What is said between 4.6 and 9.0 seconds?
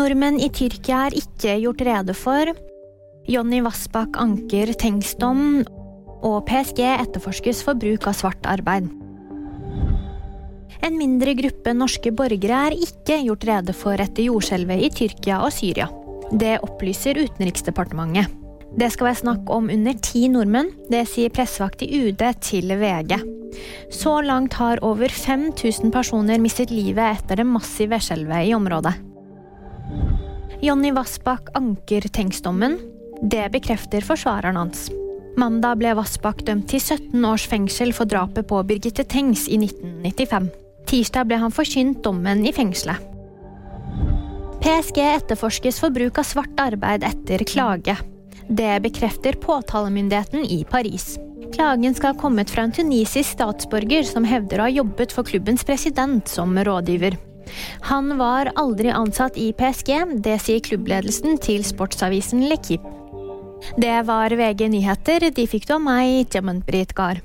Tengsdom, og PSG etterforskes for bruk av svart arbeid.